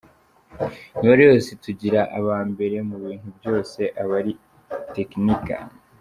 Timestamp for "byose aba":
3.37-4.13